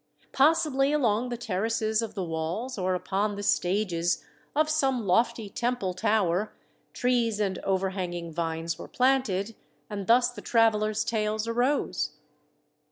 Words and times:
Possibly 0.31 0.91
along 0.91 1.29
the 1.29 1.37
terraces 1.37 2.01
of 2.01 2.15
the 2.15 2.23
walls, 2.23 2.75
or 2.75 2.95
upon 2.95 3.35
the 3.35 3.43
stages 3.43 4.25
of 4.55 4.67
some 4.67 5.05
lofty 5.05 5.47
temple 5.47 5.93
tower, 5.93 6.53
trees 6.91 7.39
and 7.39 7.59
overhanging 7.59 8.33
vines 8.33 8.79
were 8.79 8.87
planted, 8.87 9.53
and 9.91 10.07
thus 10.07 10.31
the 10.31 10.41
travellers' 10.41 11.03
tales 11.03 11.47
arose. 11.47 12.15